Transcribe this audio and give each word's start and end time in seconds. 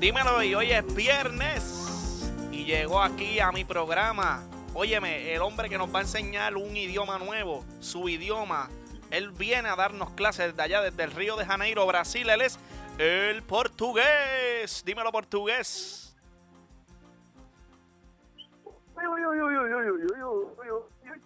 Dímelo, 0.00 0.42
y 0.42 0.54
hoy 0.54 0.72
es 0.72 0.94
viernes 0.94 2.32
y 2.50 2.64
llegó 2.64 3.02
aquí 3.02 3.38
a 3.38 3.52
mi 3.52 3.66
programa. 3.66 4.42
Óyeme, 4.72 5.34
el 5.34 5.42
hombre 5.42 5.68
que 5.68 5.76
nos 5.76 5.94
va 5.94 5.98
a 5.98 6.02
enseñar 6.02 6.56
un 6.56 6.74
idioma 6.74 7.18
nuevo, 7.18 7.66
su 7.80 8.08
idioma. 8.08 8.70
Él 9.10 9.30
viene 9.30 9.68
a 9.68 9.76
darnos 9.76 10.08
clases 10.12 10.52
desde 10.52 10.62
allá, 10.62 10.80
desde 10.80 11.02
el 11.02 11.10
Río 11.10 11.36
de 11.36 11.44
Janeiro, 11.44 11.86
Brasil. 11.86 12.30
Él 12.30 12.40
es 12.40 12.58
el 12.96 13.42
portugués. 13.42 14.82
Dímelo, 14.86 15.12
portugués. 15.12 16.16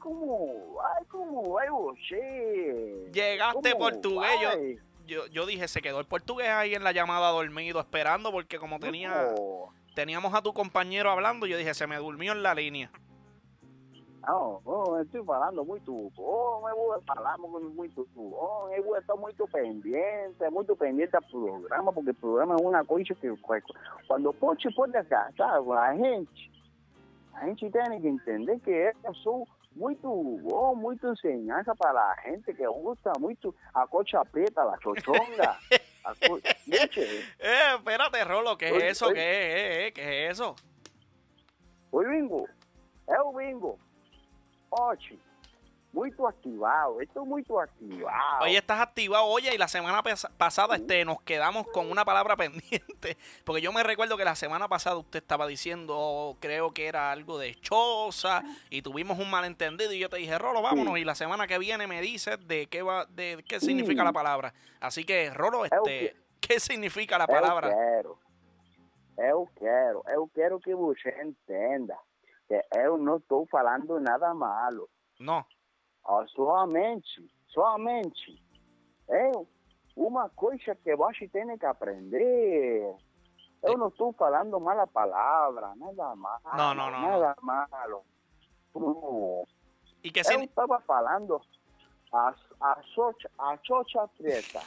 ¿Cómo? 0.00 0.80
¿Cómo? 1.08 1.58
¿Cómo? 1.68 1.94
Llegaste 3.12 3.76
portugués. 3.76 4.40
Yo, 4.42 4.50
yo, 5.06 5.26
yo 5.26 5.46
dije, 5.46 5.68
se 5.68 5.82
quedó 5.82 6.00
el 6.00 6.06
portugués 6.06 6.48
ahí 6.48 6.74
en 6.74 6.84
la 6.84 6.92
llamada 6.92 7.30
dormido, 7.30 7.80
esperando, 7.80 8.30
porque 8.32 8.58
como 8.58 8.78
tenía, 8.78 9.32
no. 9.36 9.68
teníamos 9.94 10.34
a 10.34 10.42
tu 10.42 10.52
compañero 10.52 11.10
hablando, 11.10 11.46
yo 11.46 11.56
dije, 11.56 11.74
se 11.74 11.86
me 11.86 11.96
durmió 11.96 12.32
en 12.32 12.42
la 12.42 12.54
línea. 12.54 12.90
Não, 14.26 14.58
oh, 14.64 14.96
eu 14.96 15.02
estou 15.02 15.22
falando 15.22 15.62
muito 15.66 16.10
bom, 16.16 16.66
eu 16.66 16.76
vou 16.76 17.02
falar 17.02 17.36
muito 17.36 18.08
bom, 18.14 18.70
eu 18.74 18.96
estar 18.96 19.16
muito 19.16 19.46
pendente, 19.48 20.50
muito 20.50 20.74
pendente 20.74 21.12
do 21.12 21.22
programa, 21.22 21.92
porque 21.92 22.10
o 22.10 22.14
programa 22.14 22.54
é 22.54 22.62
uma 22.62 22.84
coisa 22.86 23.14
que 23.14 23.28
quando 24.08 24.32
pode 24.32 24.74
pode 24.74 25.04
cá, 25.04 25.30
sabe? 25.36 25.72
A 25.72 25.94
gente, 25.94 26.50
a 27.34 27.46
gente 27.46 27.70
tem 27.70 28.00
que 28.00 28.08
entender 28.08 28.58
que 28.60 28.94
eu 29.04 29.14
sou 29.16 29.46
muy 29.74 29.96
tu 29.96 30.12
muy 30.76 30.96
tu 30.96 31.08
enseñanza 31.08 31.74
para 31.74 31.92
la 31.94 32.16
gente 32.22 32.54
que 32.54 32.66
gusta, 32.66 33.12
muy 33.18 33.34
tu 33.36 33.54
acochapeta, 33.72 34.64
la 34.64 34.78
chochonga. 34.78 35.58
Eh, 36.76 37.76
espérate, 37.76 38.22
Rolo, 38.24 38.58
¿qué 38.58 38.68
es 38.68 38.82
eso? 38.84 39.06
¿Qué, 39.08 39.12
es, 39.12 39.16
eh, 39.16 39.86
eh, 39.86 39.92
¿Qué 39.94 40.26
es 40.26 40.32
eso? 40.32 40.54
Hoy 41.90 42.04
bingo, 42.06 42.46
es 43.06 43.16
un 43.24 43.34
bingo. 43.34 43.78
Ochi, 44.68 45.18
Ótimo. 45.94 46.00
Muito 46.04 46.26
ativado. 46.26 47.00
Estou 47.00 47.24
muito 47.24 47.58
ativado. 47.60 48.42
Hoy 48.44 48.56
estás 48.56 48.80
activado, 48.80 49.24
oye, 49.26 49.54
y 49.54 49.58
la 49.58 49.68
semana 49.68 50.02
pasa- 50.02 50.28
pasada 50.36 50.76
este, 50.76 51.04
nos 51.04 51.20
quedamos 51.22 51.66
con 51.68 51.90
una 51.90 52.04
palabra 52.04 52.36
pendiente, 52.36 53.16
porque 53.44 53.62
yo 53.62 53.72
me 53.72 53.82
recuerdo 53.82 54.16
que 54.16 54.24
la 54.24 54.34
semana 54.34 54.66
pasada 54.68 54.96
usted 54.96 55.20
estaba 55.20 55.46
diciendo, 55.46 56.36
creo 56.40 56.72
que 56.72 56.86
era 56.88 57.12
algo 57.12 57.38
de 57.38 57.54
choza, 57.56 58.42
y 58.70 58.82
tuvimos 58.82 59.18
un 59.18 59.30
malentendido, 59.30 59.92
y 59.92 59.98
yo 60.00 60.08
te 60.08 60.16
dije, 60.16 60.36
Rolo, 60.38 60.62
vámonos, 60.62 60.94
Sí. 60.94 61.00
y 61.00 61.04
la 61.04 61.14
semana 61.14 61.46
que 61.46 61.58
viene 61.58 61.86
me 61.86 62.00
dices 62.00 62.38
de 62.46 62.66
qué 62.66 62.82
va, 62.82 63.06
de 63.06 63.44
qué 63.48 63.60
Sí. 63.60 63.66
significa 63.66 64.02
la 64.04 64.12
palabra. 64.12 64.52
Así 64.80 65.04
que, 65.04 65.30
Rolo, 65.30 65.64
Es 65.64 65.72
este, 65.72 66.16
¿qué 66.40 66.58
significa 66.60 67.16
la 67.18 67.24
Eu 67.24 67.28
palabra? 67.40 67.70
quero. 67.70 68.18
Eu 69.16 69.48
quero. 69.56 70.02
Eu 70.08 70.28
quero 70.34 70.58
que 70.58 70.74
você 70.74 71.14
entenda 71.22 71.96
que 72.48 72.60
eu 72.76 72.98
não 72.98 73.18
estou 73.18 73.46
falando 73.46 74.00
nada 74.00 74.34
malo. 74.34 74.88
No, 75.20 75.46
Ó, 76.04 76.26
somente, 76.28 77.30
somente. 77.48 78.42
Eu, 79.08 79.48
uma 79.96 80.28
coisa 80.30 80.74
que 80.74 80.96
você 80.96 81.28
tem 81.28 81.56
que 81.56 81.66
aprender. 81.66 82.96
Eu 83.62 83.78
não 83.78 83.88
estou 83.88 84.12
falando 84.12 84.60
mala 84.60 84.86
palavra, 84.86 85.74
nada 85.76 86.14
malo. 86.14 86.40
Não, 86.54 86.74
não, 86.74 86.90
não, 86.90 87.00
Nada 87.00 87.36
malo. 87.40 88.04
Não. 88.74 89.44
¿y 90.02 90.10
qué 90.10 90.20
Eu 90.20 90.42
estava 90.42 90.80
falando 90.80 91.40
a, 92.12 92.34
a, 92.60 92.82
chocha, 92.94 93.30
a 93.38 93.56
chocha 93.62 94.06
preta. 94.18 94.60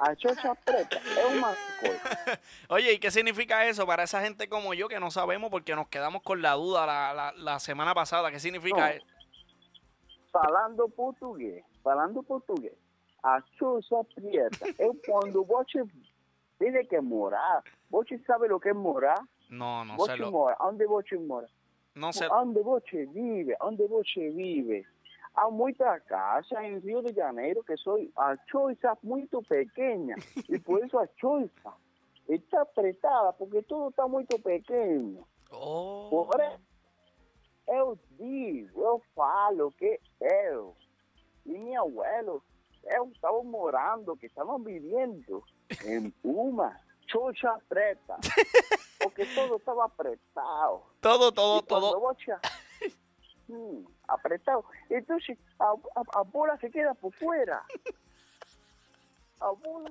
A 0.00 0.14
chocha 0.16 0.54
preta 0.54 0.96
é 0.96 1.26
uma 1.26 1.54
coisa. 1.78 2.40
Oye, 2.70 2.94
¿y 2.94 2.98
qué 2.98 3.10
significa 3.10 3.66
eso 3.66 3.86
para 3.86 4.04
esa 4.04 4.22
gente 4.22 4.48
como 4.48 4.72
yo 4.72 4.88
que 4.88 4.98
no 4.98 5.10
sabemos 5.10 5.50
porque 5.50 5.76
nos 5.76 5.88
quedamos 5.88 6.22
con 6.22 6.40
la 6.40 6.54
duda 6.54 6.86
la, 6.86 7.12
la, 7.12 7.32
la 7.36 7.60
semana 7.60 7.94
pasada? 7.94 8.30
¿Qué 8.30 8.40
significa? 8.40 8.80
No. 8.80 8.86
eso? 8.86 9.06
Falando 10.32 10.88
português, 10.88 11.62
falando 11.82 12.22
português. 12.22 12.72
A 13.22 13.42
chocha 13.58 14.02
preta 14.14 14.66
é 14.78 14.90
quando 15.04 15.44
você 15.44 15.84
tem 16.58 16.86
que 16.86 17.00
morar. 17.00 17.62
Você 17.90 18.18
sabe 18.26 18.50
o 18.50 18.58
que 18.58 18.70
é 18.70 18.72
morar? 18.72 19.22
No, 19.50 19.84
no 19.84 19.98
sé 20.06 20.16
lo, 20.16 20.30
mora. 20.30 20.56
Onde 20.60 20.86
você 20.86 21.18
mora? 21.18 21.46
no 21.94 22.10
sé. 22.12 22.26
Onde 22.30 22.62
você 22.62 23.04
vive? 23.04 23.54
Onde 23.60 23.86
você 23.86 24.30
vive? 24.30 24.86
Há 25.34 25.50
muita 25.50 25.98
casa 26.00 26.62
em 26.64 26.78
Rio 26.80 27.02
de 27.02 27.14
Janeiro 27.14 27.62
que 27.64 27.76
são 27.78 27.96
a 28.16 28.34
choiça 28.50 28.96
muito 29.02 29.42
pequena 29.42 30.16
e 30.48 30.58
por 30.58 30.84
isso 30.84 30.98
a 30.98 31.08
choiça 31.18 31.72
está 32.28 32.62
apertada 32.62 33.32
porque 33.34 33.62
tudo 33.62 33.90
está 33.90 34.06
muito 34.08 34.38
pequeno. 34.38 35.26
Oh. 35.52 36.26
Porém, 36.26 36.58
eu 37.68 37.98
digo, 38.18 38.82
eu 38.82 39.02
falo 39.14 39.70
que 39.72 40.00
eu 40.20 40.74
e 41.46 41.58
meu 41.58 41.82
abuelo, 41.82 42.42
eu 42.84 43.06
estava 43.06 43.42
morando, 43.42 44.16
que 44.16 44.26
estavam 44.26 44.58
vivendo 44.58 45.42
em 45.84 46.12
uma 46.22 46.76
chocha 47.06 47.58
preta, 47.68 48.16
porque 49.00 49.24
tudo 49.26 49.56
estava 49.56 49.84
apertado. 49.84 50.82
Todo, 51.00 51.32
todo, 51.32 51.62
todo. 51.62 52.16
Hum, 53.50 53.84
apertado, 54.08 54.64
então 54.90 55.18
a, 55.58 55.64
a, 55.66 56.20
a 56.20 56.24
bola 56.24 56.56
se 56.58 56.70
queda 56.70 56.94
por 56.94 57.12
fora. 57.14 57.62
A 59.40 59.52
bola, 59.52 59.90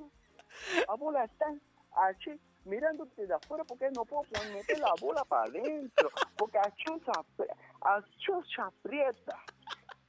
a 0.88 0.96
bola 0.96 1.26
está 1.26 1.52
así 1.94 2.40
mirándote 2.66 3.26
de 3.26 3.34
afuera 3.34 3.64
porque 3.64 3.90
no 3.92 4.06
puedo 4.06 4.24
meter 4.54 4.80
la 4.80 4.94
bola 5.00 5.26
para 5.26 5.50
adentro, 5.50 6.12
porque 6.38 6.58
a 6.60 6.72
chocha 8.18 8.66
aprieta 8.66 9.38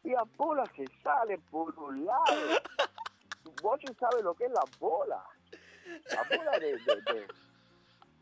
y 0.05 0.15
a 0.15 0.25
bola 0.37 0.65
se 0.77 0.85
sale 1.03 1.39
por 1.51 1.79
un 1.79 2.05
lado. 2.05 2.61
Vos 3.63 3.81
sabes 3.99 4.23
lo 4.23 4.35
que 4.35 4.45
es 4.45 4.53
la 4.53 4.65
bola, 4.79 5.25
la 6.13 6.37
bola 6.37 6.59
de, 6.59 6.77
de, 6.77 7.03
de, 7.13 7.29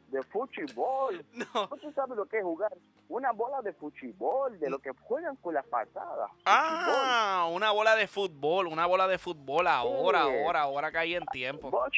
de 0.08 0.22
fútbol. 0.24 1.24
No. 1.32 1.68
¿Vos 1.68 1.80
sabes 1.94 2.16
lo 2.16 2.26
que 2.26 2.38
es 2.38 2.44
jugar 2.44 2.72
una 3.08 3.32
bola 3.32 3.62
de 3.62 3.72
fútbol, 3.72 4.58
de 4.60 4.68
lo 4.70 4.78
que 4.78 4.90
juegan 5.02 5.36
con 5.36 5.54
las 5.54 5.66
patadas? 5.66 6.30
Ah, 6.44 7.48
una 7.50 7.70
bola 7.70 7.96
de 7.96 8.06
fútbol, 8.06 8.66
una 8.66 8.86
bola 8.86 9.08
de 9.08 9.18
fútbol 9.18 9.66
ahora, 9.66 10.24
Sí. 10.24 10.30
ahora, 10.44 10.60
ahora 10.62 10.90
que 10.92 10.98
hay 10.98 11.14
en 11.14 11.24
tiempo. 11.26 11.70
Vos 11.70 11.88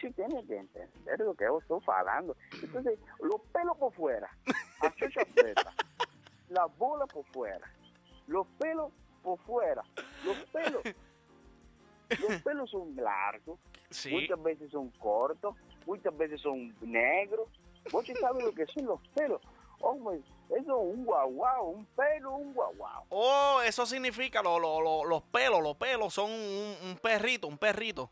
sí 0.00 0.10
tienes 0.12 0.46
que 0.46 0.56
entender 0.58 1.18
lo 1.20 1.34
que 1.34 1.44
yo 1.44 1.58
estoy 1.58 1.80
hablando. 1.88 2.36
Entonces, 2.62 2.98
los 3.20 3.40
pelos 3.52 3.76
por 3.78 3.92
fuera, 3.94 4.30
a 4.80 4.92
la 6.50 6.66
bola 6.66 7.06
por 7.06 7.24
fuera, 7.26 7.66
los 8.26 8.46
pelos 8.58 8.92
por 9.22 9.38
fuera, 9.40 9.82
los 10.24 10.36
pelos, 10.52 10.82
los 12.20 12.42
pelos 12.44 12.70
son 12.70 12.94
largos, 12.96 13.58
Sí. 13.90 14.10
muchas 14.10 14.42
veces 14.42 14.70
son 14.70 14.88
cortos, 14.92 15.54
muchas 15.86 16.16
veces 16.16 16.40
son 16.40 16.74
negros. 16.80 17.48
Vos 17.90 18.06
sí 18.06 18.14
sabes 18.14 18.42
lo 18.44 18.52
que 18.52 18.64
son 18.66 18.86
los 18.86 19.00
pelos. 19.08 19.40
Hombre, 19.84 20.18
eso 20.48 20.56
es 20.56 20.66
un 20.68 21.04
guaguao, 21.04 21.64
un 21.70 21.84
pelo, 21.86 22.36
un 22.36 22.54
guaguao. 22.54 23.04
Oh, 23.08 23.60
eso 23.66 23.84
significa 23.84 24.40
lo- 24.42 24.58
lo- 24.60 24.80
lo- 24.80 25.04
los 25.04 25.22
pelos, 25.24 25.60
los 25.60 25.76
pelos 25.76 26.14
son 26.14 26.30
un, 26.30 26.76
un 26.84 26.98
perrito, 27.02 27.48
un 27.48 27.58
perrito, 27.58 28.08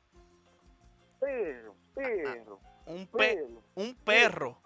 Pero, 1.21 1.75
pero, 1.95 2.59
un 2.87 3.07
pe, 3.07 3.19
pero, 3.37 3.63
un 3.77 3.95
perro, 4.05 4.59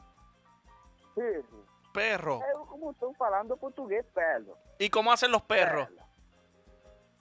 pero. 1.14 1.44
perro. 1.92 2.40
Eu, 2.54 2.64
como 2.66 2.90
estou 2.92 3.12
falando 3.14 3.56
português, 3.56 4.04
pelo. 4.14 4.56
¿Y 4.78 4.88
cómo 4.88 5.12
hacen 5.12 5.30
los 5.30 5.42
perros? 5.42 5.88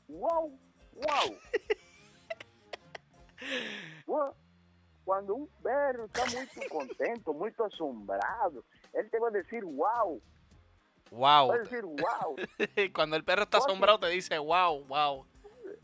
Uau. 0.08 0.52
Uau. 4.08 4.34
Quando 5.06 5.36
um 5.36 5.48
perro 5.62 6.06
está 6.06 6.26
muito 6.28 6.70
contente, 6.70 7.30
muito 7.32 7.64
assombrado, 7.64 8.64
él 8.94 9.10
te 9.10 9.20
va 9.20 9.28
a 9.28 9.32
decir 9.32 9.64
wow. 9.64 10.22
Wow. 11.12 11.48
Va 11.50 11.56
a 11.56 11.58
decir 11.60 11.84
wow. 11.84 12.36
Cuando 12.94 13.16
el 13.16 13.24
perro 13.24 13.44
está 13.44 13.58
asombrado 13.58 14.00
te 14.00 14.08
dice 14.08 14.38
wow, 14.38 14.84
wow. 14.86 15.26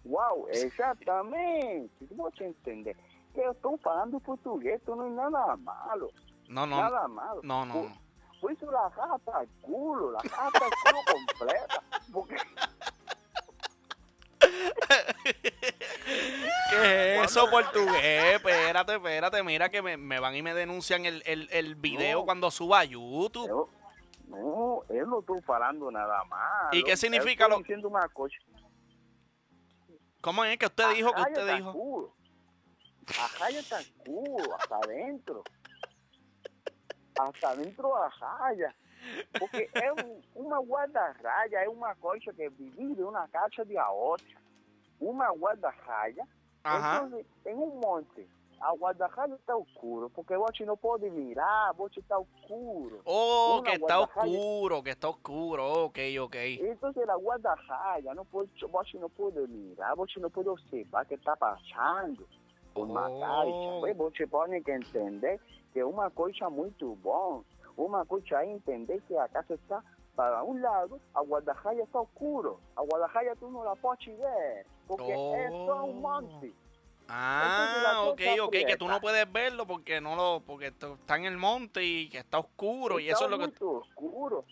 Wow, 0.04 0.48
exactamente. 0.50 2.06
Tú 2.08 2.16
vas 2.16 2.34
a 2.40 2.46
entender 2.46 2.96
que 3.34 3.42
están 3.42 3.78
pagando 3.78 4.20
portugués, 4.20 4.82
no 4.88 5.06
es 5.06 5.12
nada 5.12 5.56
malo. 5.58 6.10
No, 6.48 6.66
no. 6.66 6.78
Nada 6.78 7.08
malo. 7.08 7.42
No, 7.44 7.66
no. 7.66 7.74
Por, 7.74 7.92
por 8.42 8.52
eso 8.52 8.72
la 8.72 8.90
gata 8.90 9.38
al 9.38 9.48
culo, 9.62 10.12
la 10.12 10.22
gata 10.24 10.66
al 10.66 10.72
culo 10.84 11.02
completa. 11.38 11.84
Porque 12.12 12.36
eso 17.30 17.50
portugués? 17.50 18.04
Espérate, 18.36 18.96
espérate, 18.96 19.44
mira 19.44 19.70
que 19.70 19.82
me, 19.82 19.98
me 19.98 20.20
van 20.20 20.36
y 20.36 20.42
me 20.42 20.54
denuncian 20.54 21.06
el, 21.06 21.22
el, 21.26 21.48
el 21.52 21.76
video 21.76 22.20
No. 22.20 22.26
cuando 22.26 22.52
suba 22.52 22.80
a 22.80 22.84
YouTube. 22.86 23.70
Não, 24.28 24.84
eu 24.90 25.08
não 25.08 25.20
estou 25.22 25.42
falando 25.42 25.90
nada 25.90 26.24
mal. 26.26 26.70
¿Y 26.74 26.84
qué 26.84 26.96
significa 26.96 27.48
lo- 27.48 27.58
diciendo 27.60 27.88
uma 27.88 28.08
coisa. 28.10 28.38
¿Cómo 30.22 30.44
es 30.46 30.58
que 30.58 30.66
usted 30.68 30.94
dijo 30.94 31.12
que 31.14 31.22
usted 31.22 31.56
dijo? 31.56 31.72
culo. 31.74 32.14
Ajaya 33.08 33.60
está 33.60 33.78
oscuro, 33.80 34.56
hasta 34.56 34.76
adentro. 34.76 35.44
Hasta 37.18 37.50
adentro 37.50 37.96
Ajaya. 37.96 38.76
Porque 39.40 39.70
é 39.74 39.92
um, 39.94 40.22
uma 40.36 40.60
guarda-raia, 40.62 41.64
é 41.64 41.70
uma 41.70 41.96
coisa 41.96 42.32
que 42.34 42.50
divide 42.52 43.02
uma 43.02 43.28
casa 43.30 43.66
de 43.66 43.78
a 43.78 43.90
outra. 43.90 44.28
Uma 45.00 45.32
guarda-raia, 45.34 46.22
Ajá. 46.24 46.39
Então 46.78 47.26
tem 47.44 47.56
um 47.56 47.80
monte. 47.84 48.28
A 48.62 48.74
guarda-raia 48.76 49.34
está 49.36 49.56
oscuro, 49.56 50.10
porque 50.10 50.36
você 50.36 50.66
não 50.66 50.76
pode 50.76 51.10
mirar, 51.10 51.74
você 51.76 52.02
está 52.02 52.20
oscuro. 52.20 53.00
Oh, 53.06 53.62
que 53.64 53.72
está 53.72 54.02
oscuro, 54.02 54.84
que 54.84 54.90
está 54.90 55.10
oscuro. 55.10 55.64
Ok, 55.86 56.20
ok. 56.20 56.60
Então, 56.70 56.90
a 56.90 57.18
guarda-raia, 57.18 58.14
não 58.14 58.26
pode, 58.26 58.52
você 58.60 58.98
não 58.98 59.10
pode 59.10 59.40
mirar, 59.48 59.96
você 59.96 60.20
não 60.20 60.30
pode 60.30 60.50
observar 60.50 61.06
o 61.06 61.08
que 61.08 61.14
está 61.16 61.38
passando 61.38 62.28
uma 62.76 63.10
Oh. 63.10 63.20
caixa. 63.20 63.96
Você 63.96 64.28
pode 64.28 64.56
entender 64.56 65.40
que 65.72 65.80
é 65.80 65.86
uma 65.86 66.10
coisa 66.10 66.50
muito 66.50 66.96
bom, 66.96 67.44
uma 67.78 68.06
coisa 68.06 68.44
é 68.44 68.52
entender 68.52 69.02
que 69.08 69.16
a 69.16 69.28
casa 69.30 69.54
está 69.54 69.82
para 70.20 70.44
um 70.44 70.60
lado, 70.60 71.00
a 71.14 71.22
guarda-raia 71.22 71.82
está 71.84 72.02
oscuro. 72.02 72.60
A 72.76 72.82
guarda-raia 72.84 73.38
tu 73.38 73.50
não 73.50 73.64
la 73.64 73.74
pode 73.78 74.12
ver, 74.12 74.66
porque 74.86 75.10
é 75.14 75.48
só 75.50 75.86
um 75.86 75.92
Oh. 75.92 75.94
monte. 75.94 76.54
Ah, 77.08 78.04
ok, 78.10 78.22
ok, 78.42 78.52
que 78.68 78.76
tú 78.78 78.86
no 78.90 79.00
puedes 79.00 79.32
verlo 79.32 79.66
porque 79.66 80.02
no 80.02 80.18
lo, 80.18 80.42
porque 80.42 80.68
está 80.68 81.16
en 81.16 81.24
el 81.24 81.38
monte 81.38 81.82
y 81.86 82.10
que 82.10 82.18
está 82.18 82.38
oscuro 82.38 83.00
y 83.00 83.10
eso 83.10 83.24
es 83.26 83.32
lo 83.32 83.40
que. 83.40 83.46
oscuro. 83.64 84.44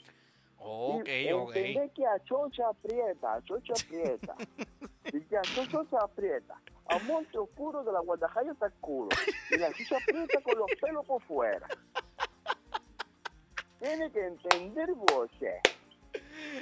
Ok, 0.60 1.08
Y 1.10 1.31
ok. 1.34 1.56
Entender 1.56 1.92
que 1.92 2.06
a 2.06 2.18
chocha 2.24 2.70
aprieta, 2.70 3.34
a 3.34 3.42
chocha 3.44 3.74
aprieta. 3.86 4.36
y 5.13 5.20
que 5.25 5.38
a 5.38 5.42
chocha 5.42 5.98
aprieta. 6.02 6.56
A 6.90 6.98
monte 7.00 7.38
oscuro 7.38 7.84
de 7.84 7.92
la 7.92 8.00
guardarraya 8.00 8.54
está 8.54 8.68
oscuro. 8.68 9.10
Y 9.52 9.58
la 9.58 9.68
chocha 9.74 9.98
aprieta 9.98 10.40
con 10.42 10.58
los 10.58 10.72
pelos 10.81 11.06
por 11.06 11.22
fuera. 11.24 11.68
Tiene 13.79 14.12
que 14.12 14.25
entender 14.25 14.89
vos. 14.94 15.29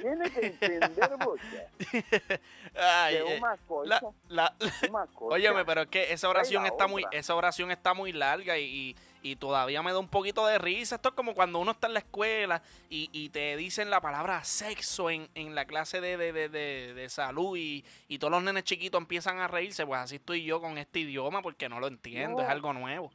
Tiene 0.00 0.30
que 0.30 0.46
entender 0.46 1.10
vos. 1.24 1.38
Ay, 2.78 3.14
Que 3.16 3.20
eh, 3.36 3.38
una 3.38 3.56
cosa, 3.66 3.88
la, 3.88 4.00
la- 4.28 4.54
una 4.90 5.06
cosa. 5.14 5.34
Óyeme, 5.34 5.64
pero 5.64 5.82
es 5.82 5.88
que 5.88 6.12
esa 6.12 6.28
oración 6.28 6.66
está 6.66 6.86
muy, 6.86 7.04
esa 7.12 7.34
oración 7.34 7.70
está 7.70 7.94
muy 7.94 8.12
larga 8.12 8.58
y, 8.58 8.64
y- 8.64 8.96
y 9.22 9.34
todavía 9.36 9.82
me 9.82 9.92
da 9.92 9.98
un 9.98 10.08
poquito 10.08 10.46
de 10.46 10.58
risa. 10.58 10.96
Esto 10.96 11.08
es 11.08 11.14
como 11.14 11.34
cuando 11.34 11.58
uno 11.58 11.72
está 11.72 11.88
en 11.88 11.94
la 11.94 11.98
escuela 12.00 12.62
y, 12.88 13.08
y 13.12 13.30
te 13.30 13.56
dicen 13.56 13.90
la 13.90 14.00
palabra 14.00 14.44
sexo 14.44 15.10
en, 15.10 15.28
en 15.34 15.54
la 15.54 15.64
clase 15.64 16.00
de, 16.00 16.16
de, 16.16 16.32
de- 16.32 16.48
de- 16.48 16.94
de 16.94 17.08
salud 17.08 17.56
y, 17.56 17.84
y 18.08 18.18
todos 18.18 18.30
los 18.30 18.42
nenes 18.42 18.62
chiquitos 18.64 19.00
empiezan 19.00 19.38
a 19.40 19.48
reírse. 19.48 19.84
Pues 19.86 20.00
así 20.00 20.16
estoy 20.16 20.44
yo 20.44 20.60
con 20.60 20.78
este 20.78 21.00
idioma 21.00 21.42
porque 21.42 21.68
no 21.68 21.80
lo 21.80 21.88
entiendo, 21.88 22.42
es 22.42 22.48
algo 22.48 22.72
nuevo. 22.72 23.10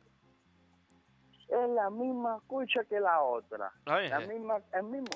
Es 1.52 1.70
la 1.70 1.90
misma 1.90 2.40
cosa 2.48 2.84
que 2.86 3.00
la 3.00 3.22
otra. 3.22 3.72
Ay, 3.86 4.08
La 4.08 4.20
misma, 4.22 4.62
el 4.74 4.84
mismo, 4.84 5.10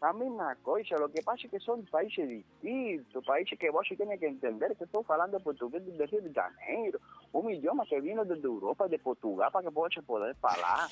la 0.00 0.12
misma 0.12 0.56
cosa. 0.56 0.96
Lo 0.98 1.08
que 1.08 1.22
pasa 1.22 1.42
es 1.44 1.50
que 1.52 1.60
son 1.60 1.84
países 1.86 2.28
distintos, 2.28 3.24
países 3.24 3.56
que 3.58 3.70
vos 3.70 3.86
tienes 3.96 4.18
que 4.18 4.26
entender 4.26 4.76
que 4.76 4.84
estoy 4.84 5.04
hablando 5.08 5.38
portugués 5.38 5.86
desde 5.86 6.06
Rio 6.06 6.22
de 6.22 6.34
Janeiro, 6.34 6.98
un 7.32 7.50
idioma 7.50 7.84
que 7.88 8.00
vino 8.00 8.24
desde 8.24 8.44
Europa, 8.44 8.88
de 8.88 8.98
Portugal, 8.98 9.50
para 9.52 9.68
que 9.68 9.74
vos 9.74 9.88
poder 10.04 10.36
hablar, 10.42 10.90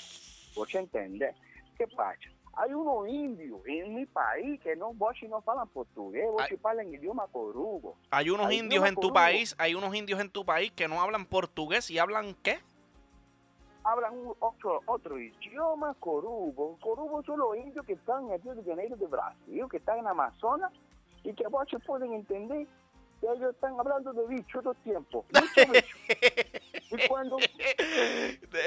vos 0.54 0.74
entender. 0.74 1.34
¿Qué 1.76 1.86
pasa? 1.88 2.20
Hay 2.58 2.72
unos 2.72 3.06
indios 3.08 3.60
en 3.66 3.94
mi 3.94 4.06
país 4.06 4.58
que 4.62 4.76
no, 4.76 4.94
vos 4.94 5.14
no 5.28 5.42
hablan 5.46 5.68
portugués, 5.68 6.24
vos 6.30 6.42
hablan 6.64 6.94
idioma 6.94 7.26
corugo. 7.26 7.96
Hay 8.10 8.30
unos 8.30 8.46
Ay, 8.46 8.58
indios 8.60 8.86
en 8.86 8.94
tu 8.94 9.00
corugo. 9.02 9.14
país, 9.14 9.54
hay 9.58 9.74
unos 9.74 9.94
indios 9.94 10.20
en 10.20 10.30
tu 10.30 10.44
país 10.44 10.72
que 10.72 10.88
no 10.88 11.02
hablan 11.02 11.26
portugués 11.26 11.90
y 11.90 11.98
hablan 11.98 12.34
qué? 12.42 12.60
Hablan 13.88 14.14
un- 14.18 14.34
otro, 14.40 14.80
otro 14.86 15.18
idioma 15.18 15.94
corugo. 16.00 16.76
Corugo 16.80 17.22
son 17.22 17.38
los 17.38 17.56
indios 17.56 17.86
que 17.86 17.92
están 17.92 18.26
en 18.26 18.32
el 18.32 18.42
Río 18.42 18.54
de 18.56 18.64
Janeiro 18.64 18.96
de 18.96 19.06
Brasil, 19.06 19.64
que 19.70 19.76
están 19.76 19.98
en 19.98 20.08
Amazonas 20.08 20.72
y 21.22 21.32
que 21.34 21.46
vos 21.46 21.66
pueden 21.86 22.12
entender 22.12 22.66
que 23.20 23.26
ellos 23.26 23.54
están 23.54 23.78
hablando 23.78 24.12
de 24.12 24.26
bicho 24.26 24.60
todo 24.60 24.72
el 24.72 24.78
tiempo. 24.82 25.24
Mucho 25.32 25.72
bicho. 25.72 25.96
y 27.04 27.08
cuando 27.08 27.36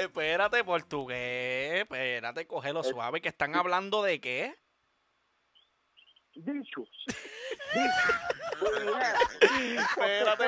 Espérate, 0.00 0.64
portugués, 0.64 1.82
espérate, 1.82 2.46
cógelo 2.46 2.80
Eh, 2.80 2.84
suave, 2.84 3.20
que 3.20 3.28
están 3.28 3.54
hablando 3.54 4.02
de 4.02 4.20
qué? 4.20 4.54
bichos, 6.34 6.88
Espérate, 9.78 10.44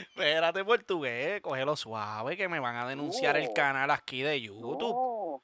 espérate, 0.00 0.64
portugués, 0.64 1.40
cógelo 1.42 1.76
suave, 1.76 2.36
que 2.36 2.48
me 2.48 2.60
van 2.60 2.76
a 2.76 2.86
denunciar 2.86 3.36
el 3.36 3.52
canal 3.52 3.90
aquí 3.90 4.22
de 4.22 4.40
YouTube. 4.40 4.80
No. 4.80 5.42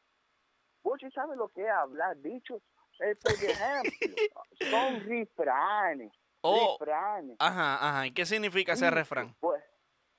Vos 0.83 1.01
sabes 1.15 1.37
lo 1.37 1.49
que 1.49 1.63
es 1.63 1.71
hablar 1.71 2.17
bichos. 2.17 2.63
Eh, 3.01 3.15
por 3.23 3.33
ejemplo, 3.33 3.93
son 4.71 5.01
refranes. 5.09 6.13
Oh. 6.41 6.77
Refranes. 6.81 7.37
Ajá, 7.39 7.89
ajá, 7.89 8.07
¿y 8.07 8.13
qué 8.13 8.27
significa 8.27 8.73
ese 8.73 8.91
refrán? 8.91 9.37
Pues, 9.39 9.63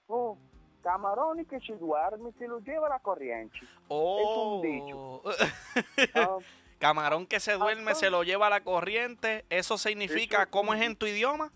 oh, 0.07 0.37
camarón 0.81 1.45
que 1.45 1.59
se 1.59 1.75
duerme 1.75 2.31
se 2.37 2.47
lo 2.47 2.59
lleva 2.59 2.89
la 2.89 2.99
corriente. 2.99 3.57
Oh, 3.87 4.61
dicho. 4.63 5.21
Ah, 6.15 6.37
camarón 6.79 7.27
que 7.27 7.39
se 7.39 7.53
duerme 7.53 7.93
se 7.93 8.09
lo 8.09 8.23
lleva 8.23 8.47
a 8.47 8.49
la 8.49 8.63
corriente, 8.63 9.45
eso 9.49 9.77
significa, 9.77 10.47
¿cómo 10.47 10.73
es 10.73 10.81
en 10.81 10.95
tu 10.95 11.05
idioma? 11.05 11.51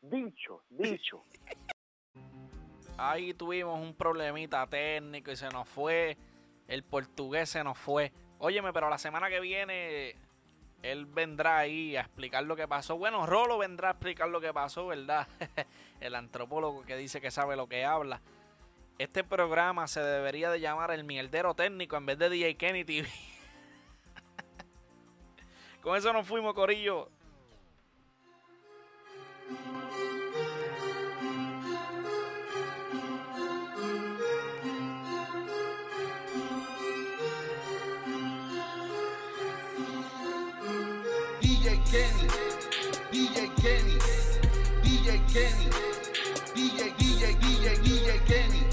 dicho, 0.00 0.62
dicho. 0.70 1.24
Ahí 2.98 3.34
tuvimos 3.34 3.78
un 3.80 3.94
problemita 3.94 4.66
técnico 4.66 5.30
y 5.30 5.36
se 5.36 5.48
nos 5.50 5.68
fue. 5.68 6.16
El 6.66 6.82
portugués 6.82 7.50
se 7.50 7.62
nos 7.62 7.78
fue. 7.78 8.10
Óyeme, 8.38 8.72
pero 8.72 8.88
la 8.88 8.98
semana 8.98 9.28
que 9.28 9.38
viene 9.38 10.16
él 10.82 11.06
vendrá 11.06 11.58
ahí 11.58 11.96
a 11.96 12.02
explicar 12.02 12.44
lo 12.44 12.56
que 12.56 12.68
pasó. 12.68 12.96
Bueno, 12.96 13.26
Rolo 13.26 13.58
vendrá 13.58 13.88
a 13.88 13.92
explicar 13.92 14.28
lo 14.28 14.40
que 14.40 14.52
pasó, 14.52 14.86
¿verdad? 14.86 15.26
el 16.00 16.14
antropólogo 16.14 16.84
que 16.84 16.96
dice 16.96 17.20
que 17.20 17.30
sabe 17.30 17.56
lo 17.56 17.68
que 17.68 17.84
habla. 17.84 18.20
Este 18.98 19.24
programa 19.24 19.88
se 19.88 20.00
debería 20.00 20.50
de 20.50 20.60
llamar 20.60 20.90
El 20.90 21.04
Mierdero 21.04 21.54
Técnico 21.54 21.96
en 21.96 22.06
vez 22.06 22.18
de 22.18 22.30
DJ 22.30 22.56
Kenny 22.56 22.84
TV. 22.84 23.08
Con 25.86 25.96
eso 25.96 26.12
nos 26.12 26.26
fuimos, 26.26 26.52
Corillo. 26.52 27.08
DJ 41.40 41.80
Kenny, 41.88 42.26
DJ 43.12 43.48
Kenny, 43.54 43.98
DJ 44.82 45.20
Kenny, 45.32 45.70
DJ, 46.52 46.94
DJ, 46.98 47.36
DJ, 47.38 47.78
DJ 47.80 48.24
Kenny. 48.26 48.66